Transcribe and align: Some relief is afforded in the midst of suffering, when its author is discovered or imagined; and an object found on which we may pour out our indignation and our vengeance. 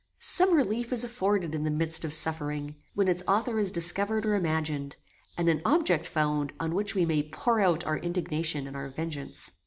Some 0.17 0.55
relief 0.55 0.91
is 0.91 1.03
afforded 1.03 1.53
in 1.53 1.61
the 1.61 1.69
midst 1.69 2.03
of 2.03 2.11
suffering, 2.11 2.75
when 2.95 3.07
its 3.07 3.21
author 3.27 3.59
is 3.59 3.71
discovered 3.71 4.25
or 4.25 4.33
imagined; 4.33 4.95
and 5.37 5.47
an 5.47 5.61
object 5.63 6.07
found 6.07 6.53
on 6.59 6.73
which 6.73 6.95
we 6.95 7.05
may 7.05 7.21
pour 7.21 7.59
out 7.59 7.83
our 7.85 7.97
indignation 7.97 8.65
and 8.65 8.75
our 8.75 8.89
vengeance. 8.89 9.51